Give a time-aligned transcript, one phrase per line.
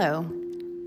[0.00, 0.30] Hello.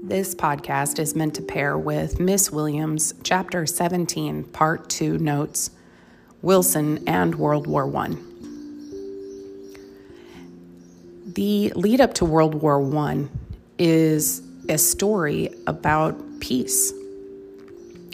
[0.04, 5.72] This podcast is meant to pair with Miss Williams' Chapter 17, Part 2 notes
[6.42, 8.16] Wilson and World War I.
[11.26, 13.28] The lead up to World War I
[13.78, 16.94] is a story about peace.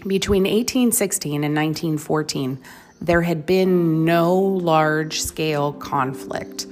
[0.07, 2.57] Between 1816 and 1914,
[3.01, 6.65] there had been no large scale conflict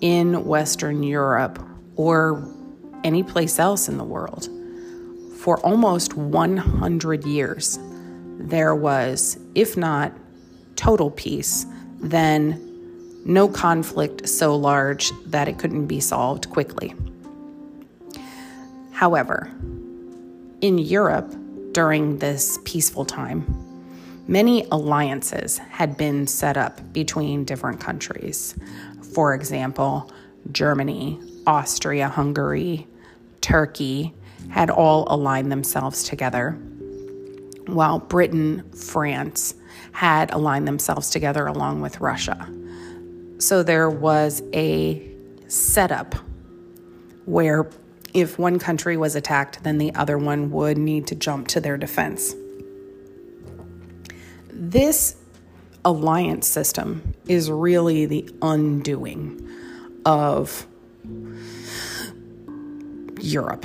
[0.00, 2.44] in Western Europe or
[3.04, 4.48] any place else in the world.
[5.38, 7.78] For almost 100 years,
[8.38, 10.12] there was, if not
[10.76, 11.66] total peace,
[12.00, 12.68] then
[13.24, 16.94] no conflict so large that it couldn't be solved quickly.
[18.92, 19.50] However,
[20.60, 21.34] in Europe
[21.72, 23.44] during this peaceful time,
[24.28, 28.54] many alliances had been set up between different countries.
[29.14, 30.10] For example,
[30.50, 32.86] Germany, Austria Hungary,
[33.42, 34.14] Turkey
[34.48, 36.52] had all aligned themselves together,
[37.66, 39.54] while Britain, France
[39.92, 42.48] had aligned themselves together along with Russia.
[43.38, 45.06] So there was a
[45.48, 46.14] setup
[47.26, 47.68] where
[48.14, 51.76] if one country was attacked, then the other one would need to jump to their
[51.76, 52.34] defense.
[54.50, 55.16] This
[55.84, 59.48] alliance system is really the undoing
[60.04, 60.66] of
[63.22, 63.64] Europe.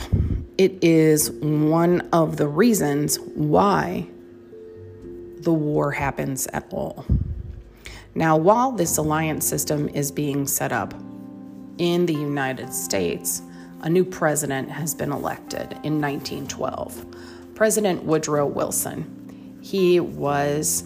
[0.58, 4.08] It is one of the reasons why
[5.40, 7.06] the war happens at all.
[8.16, 10.94] Now, while this alliance system is being set up
[11.78, 13.42] in the United States,
[13.82, 17.06] a new president has been elected in 1912.
[17.54, 19.60] President Woodrow Wilson.
[19.62, 20.84] He was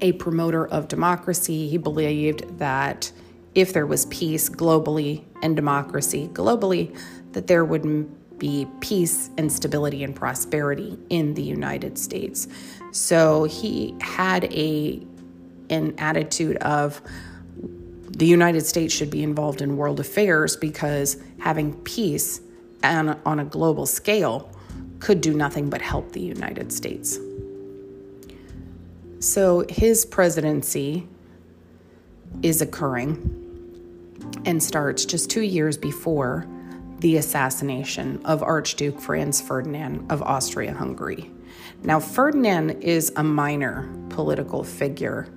[0.00, 1.68] a promoter of democracy.
[1.68, 3.12] He believed that
[3.54, 6.96] if there was peace globally and democracy globally,
[7.34, 12.48] that there would be peace and stability and prosperity in the United States.
[12.92, 15.06] So he had a
[15.70, 17.00] an attitude of
[18.08, 22.40] the United States should be involved in world affairs because having peace
[22.82, 24.50] on, on a global scale
[25.00, 27.18] could do nothing but help the United States.
[29.20, 31.08] So his presidency
[32.42, 33.40] is occurring
[34.44, 36.46] and starts just two years before
[37.04, 41.30] the assassination of Archduke Franz Ferdinand of Austria Hungary.
[41.82, 45.28] Now, Ferdinand is a minor political figure.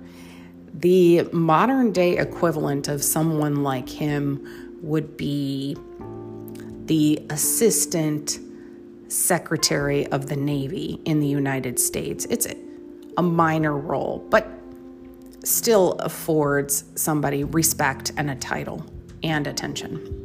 [0.72, 5.76] The modern day equivalent of someone like him would be
[6.86, 8.38] the assistant
[9.08, 12.24] secretary of the Navy in the United States.
[12.30, 12.46] It's
[13.18, 14.48] a minor role, but
[15.44, 18.86] still affords somebody respect and a title
[19.22, 20.17] and attention.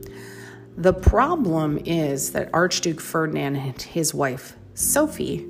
[0.78, 5.48] The problem is that Archduke Ferdinand and his wife, Sophie,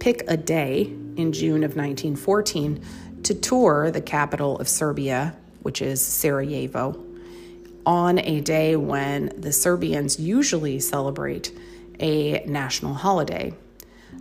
[0.00, 0.82] pick a day
[1.16, 2.84] in June of 1914
[3.22, 7.02] to tour the capital of Serbia, which is Sarajevo,
[7.86, 11.58] on a day when the Serbians usually celebrate
[11.98, 13.54] a national holiday.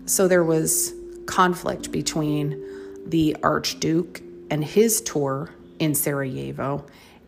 [0.05, 0.93] So there was
[1.25, 2.63] conflict between
[3.05, 5.49] the Archduke and his tour
[5.79, 6.85] in Sarajevo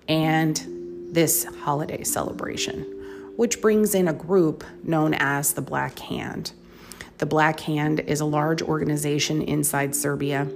[0.08, 0.64] and
[1.14, 2.97] this holiday celebration
[3.38, 6.52] which brings in a group known as the Black Hand.
[7.20, 10.48] The Black Hand is a large organization inside Serbia.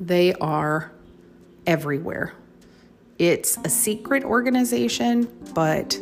[0.00, 0.90] They are
[1.66, 2.32] everywhere.
[3.18, 6.00] It's a secret organization, but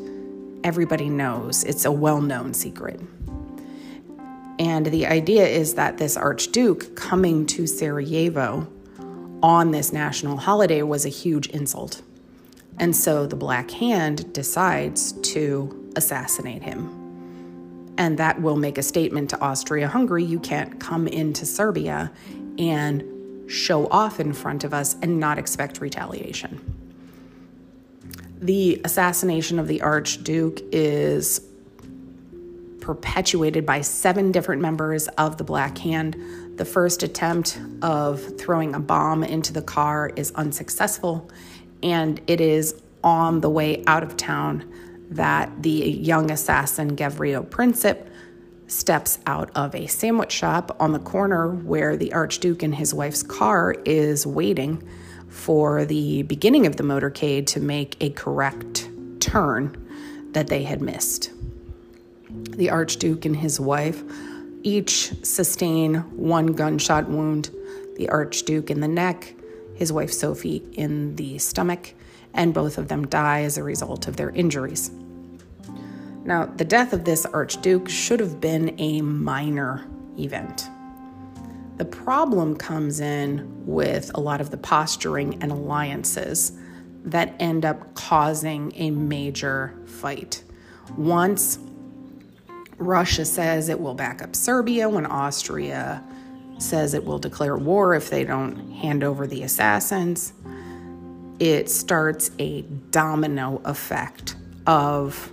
[0.62, 3.00] everybody knows it's a well known secret.
[4.58, 8.66] And the idea is that this Archduke coming to Sarajevo
[9.42, 12.02] on this national holiday was a huge insult.
[12.78, 16.94] And so the Black Hand decides to assassinate him.
[17.98, 22.12] And that will make a statement to Austria Hungary you can't come into Serbia
[22.58, 23.04] and
[23.50, 26.76] show off in front of us and not expect retaliation.
[28.40, 31.40] The assassination of the Archduke is
[32.80, 36.16] perpetuated by seven different members of the Black Hand.
[36.56, 41.30] The first attempt of throwing a bomb into the car is unsuccessful,
[41.82, 44.70] and it is on the way out of town
[45.10, 48.06] that the young assassin Gavrilo Princip
[48.66, 53.22] steps out of a sandwich shop on the corner where the Archduke and his wife's
[53.22, 54.86] car is waiting
[55.28, 58.88] for the beginning of the motorcade to make a correct
[59.20, 59.86] turn
[60.32, 61.30] that they had missed.
[62.30, 64.02] The Archduke and his wife
[64.62, 67.50] each sustain one gunshot wound
[67.96, 69.34] the Archduke in the neck,
[69.78, 71.94] his wife Sophie in the stomach,
[72.34, 74.90] and both of them die as a result of their injuries.
[76.24, 79.86] Now, the death of this Archduke should have been a minor
[80.18, 80.68] event.
[81.76, 86.58] The problem comes in with a lot of the posturing and alliances
[87.04, 90.42] that end up causing a major fight.
[90.96, 91.60] Once
[92.78, 96.02] Russia says it will back up Serbia when Austria
[96.58, 100.32] says it will declare war if they don't hand over the assassins.
[101.38, 105.32] It starts a domino effect of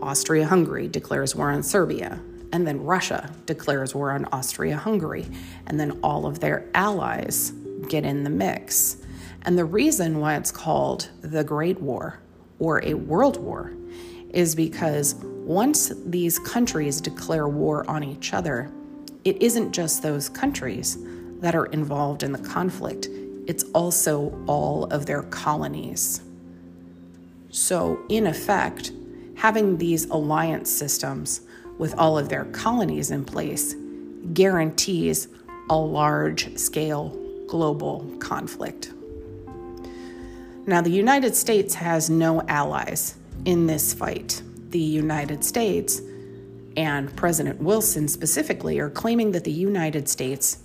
[0.00, 2.20] Austria Hungary declares war on Serbia,
[2.52, 5.26] and then Russia declares war on Austria Hungary,
[5.66, 7.52] and then all of their allies
[7.88, 8.98] get in the mix.
[9.42, 12.20] And the reason why it's called the Great War
[12.58, 13.72] or a world war
[14.30, 18.70] is because once these countries declare war on each other,
[19.28, 20.98] it isn't just those countries
[21.40, 23.08] that are involved in the conflict,
[23.46, 26.20] it's also all of their colonies.
[27.50, 28.92] So, in effect,
[29.36, 31.42] having these alliance systems
[31.78, 33.74] with all of their colonies in place
[34.34, 35.28] guarantees
[35.70, 37.16] a large scale
[37.46, 38.92] global conflict.
[40.66, 43.16] Now, the United States has no allies
[43.46, 44.42] in this fight.
[44.70, 46.02] The United States
[46.78, 50.58] and President Wilson specifically are claiming that the United States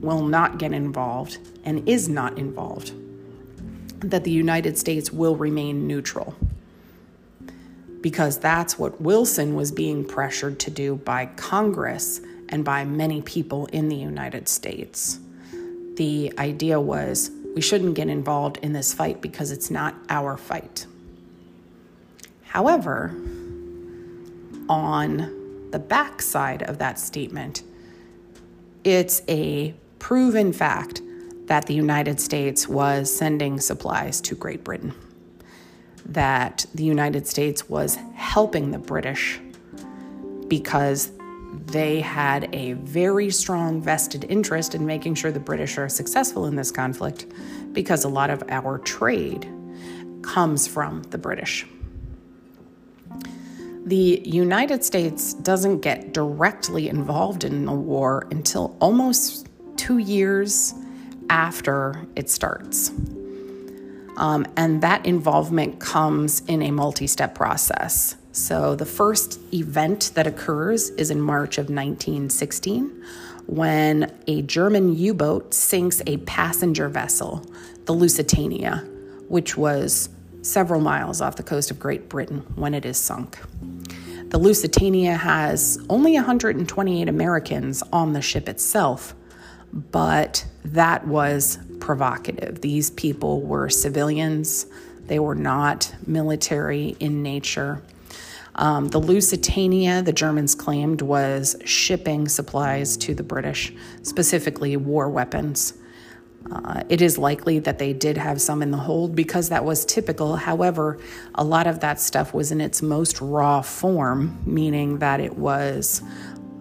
[0.00, 2.92] will not get involved and is not involved,
[4.00, 6.34] that the United States will remain neutral.
[8.00, 13.66] Because that's what Wilson was being pressured to do by Congress and by many people
[13.66, 15.20] in the United States.
[15.94, 20.86] The idea was we shouldn't get involved in this fight because it's not our fight.
[22.42, 23.14] However,
[24.68, 25.41] on
[25.72, 27.62] the backside of that statement,
[28.84, 31.02] it's a proven fact
[31.46, 34.94] that the United States was sending supplies to Great Britain,
[36.06, 39.40] that the United States was helping the British
[40.48, 41.10] because
[41.66, 46.56] they had a very strong vested interest in making sure the British are successful in
[46.56, 47.26] this conflict
[47.72, 49.48] because a lot of our trade
[50.22, 51.66] comes from the British.
[53.84, 60.72] The United States doesn't get directly involved in the war until almost two years
[61.28, 62.90] after it starts.
[64.16, 68.16] Um, and that involvement comes in a multi step process.
[68.30, 73.04] So the first event that occurs is in March of 1916
[73.46, 77.44] when a German U boat sinks a passenger vessel,
[77.86, 78.76] the Lusitania,
[79.28, 80.08] which was
[80.42, 83.38] several miles off the coast of Great Britain when it is sunk.
[84.32, 89.14] The Lusitania has only 128 Americans on the ship itself,
[89.74, 92.62] but that was provocative.
[92.62, 94.64] These people were civilians,
[95.06, 97.82] they were not military in nature.
[98.54, 103.70] Um, the Lusitania, the Germans claimed, was shipping supplies to the British,
[104.00, 105.74] specifically war weapons.
[106.50, 109.84] Uh, it is likely that they did have some in the hold because that was
[109.84, 110.36] typical.
[110.36, 110.98] However,
[111.34, 116.02] a lot of that stuff was in its most raw form, meaning that it was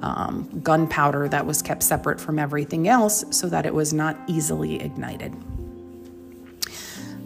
[0.02, 4.82] um, gunpowder that was kept separate from everything else so that it was not easily
[4.82, 5.36] ignited.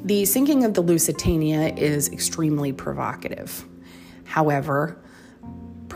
[0.03, 3.65] The sinking of the Lusitania is extremely provocative.
[4.25, 5.01] However,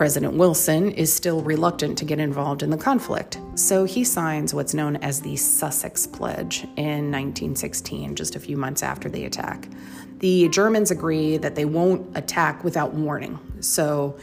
[0.00, 4.72] President Wilson is still reluctant to get involved in the conflict, so he signs what's
[4.72, 9.68] known as the Sussex Pledge in 1916, just a few months after the attack.
[10.20, 13.38] The Germans agree that they won't attack without warning.
[13.60, 14.16] So,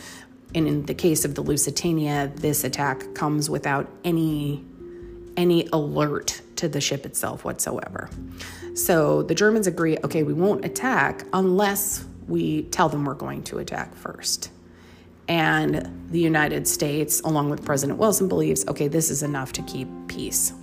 [0.55, 4.65] in the case of the Lusitania, this attack comes without any
[5.37, 8.09] any alert to the ship itself whatsoever.
[8.73, 13.59] So the Germans agree, okay, we won't attack unless we tell them we're going to
[13.59, 14.49] attack first.
[15.27, 19.87] And the United States, along with President Wilson, believes okay, this is enough to keep
[20.07, 20.53] peace.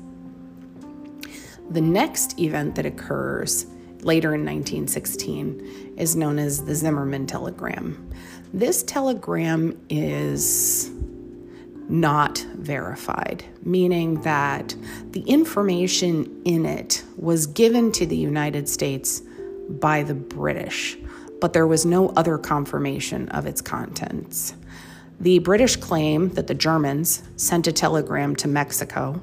[1.71, 3.66] The next event that occurs
[4.00, 8.11] later in 1916 is known as the Zimmermann telegram.
[8.52, 10.90] This telegram is
[11.88, 14.75] not verified, meaning that
[15.11, 19.23] the information in it was given to the United States
[19.68, 20.99] by the British
[21.44, 24.54] but there was no other confirmation of its contents.
[25.20, 29.20] The British claim that the Germans sent a telegram to Mexico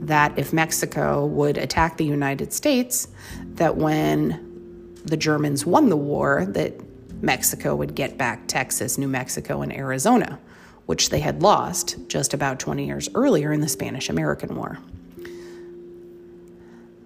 [0.00, 3.06] that if Mexico would attack the United States,
[3.54, 6.74] that when the Germans won the war, that
[7.22, 10.40] Mexico would get back Texas, New Mexico, and Arizona,
[10.86, 14.80] which they had lost just about 20 years earlier in the Spanish American War.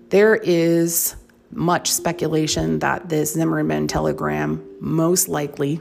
[0.09, 1.17] There is
[1.51, 5.81] much speculation that this Zimmermann telegram most likely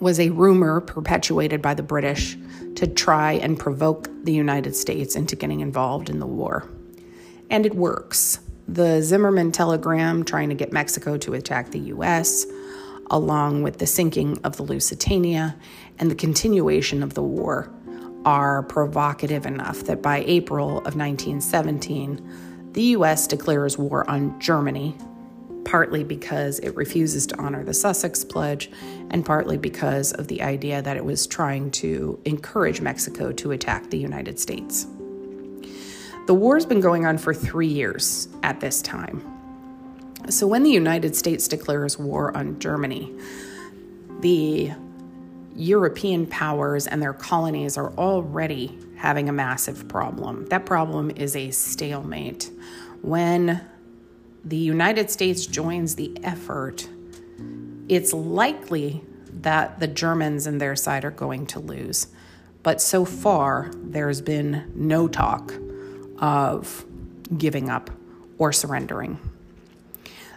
[0.00, 2.36] was a rumor perpetuated by the British
[2.76, 6.68] to try and provoke the United States into getting involved in the war.
[7.50, 8.40] And it works.
[8.68, 12.46] The Zimmermann telegram trying to get Mexico to attack the US,
[13.10, 15.56] along with the sinking of the Lusitania
[15.98, 17.70] and the continuation of the war,
[18.24, 24.96] are provocative enough that by April of 1917, the US declares war on Germany
[25.64, 28.70] partly because it refuses to honor the Sussex Pledge,
[29.10, 33.90] and partly because of the idea that it was trying to encourage Mexico to attack
[33.90, 34.86] the United States.
[36.26, 39.26] The war's been going on for three years at this time.
[40.28, 43.12] So when the United States declares war on Germany,
[44.20, 44.70] the
[45.56, 50.46] European powers and their colonies are already having a massive problem.
[50.46, 52.48] That problem is a stalemate.
[53.00, 53.60] When
[54.44, 56.88] the United States joins the effort,
[57.88, 59.02] it's likely
[59.40, 62.06] that the Germans and their side are going to lose.
[62.62, 65.52] But so far, there's been no talk
[66.18, 66.84] of
[67.36, 67.90] giving up
[68.38, 69.18] or surrendering.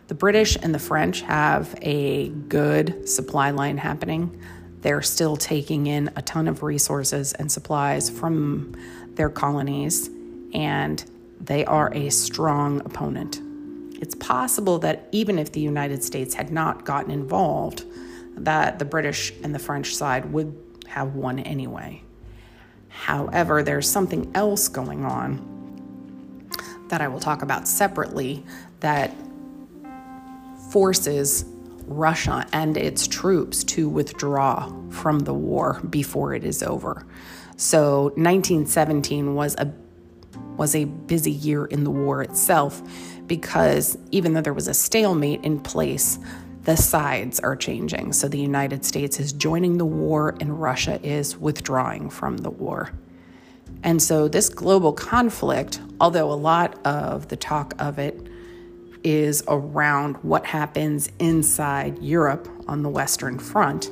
[0.08, 4.42] The British and the French have a good supply line happening.
[4.86, 8.76] They're still taking in a ton of resources and supplies from
[9.16, 10.10] their colonies,
[10.54, 11.04] and
[11.42, 13.42] they are a strong opponent
[14.02, 17.86] it's possible that even if the United States had not gotten involved,
[18.36, 20.56] that the British and the French side would
[20.88, 22.04] have won anyway.
[22.90, 25.54] However, there's something else going on
[26.90, 28.46] that I will talk about separately
[28.82, 29.14] that
[30.72, 31.46] forces
[31.88, 37.06] Russia and its troops to withdraw from the war before it is over.
[37.58, 39.74] So 1917 was a
[40.58, 42.82] was a busy year in the war itself
[43.28, 46.18] because even though there was a stalemate in place,
[46.64, 48.14] the sides are changing.
[48.14, 52.92] So the United States is joining the war and Russia is withdrawing from the war.
[53.84, 58.30] And so this global conflict, although a lot of the talk of it
[59.06, 63.92] is around what happens inside Europe on the Western Front,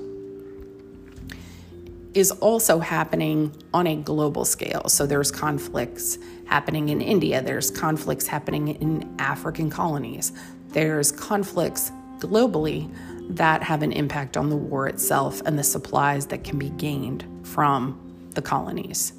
[2.16, 4.90] is also happening on a global scale.
[4.90, 10.32] So there's conflicts happening in India, there's conflicts happening in African colonies,
[10.70, 12.92] there's conflicts globally
[13.30, 17.24] that have an impact on the war itself and the supplies that can be gained
[17.44, 18.00] from
[18.32, 19.14] the colonies.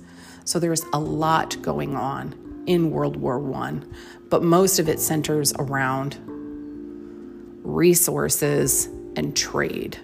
[0.45, 3.81] So there's a lot going on in World War I,
[4.31, 6.19] but most of it centers around
[7.63, 9.99] resources and trade.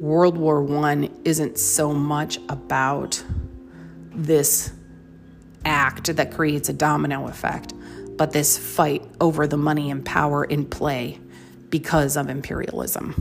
[0.00, 3.22] World War I isn't so much about
[4.14, 4.72] this
[5.64, 7.72] act that creates a domino effect,
[8.16, 11.20] but this fight over the money and power in play
[11.70, 13.14] because of imperialism.